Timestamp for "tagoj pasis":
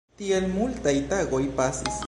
1.13-1.97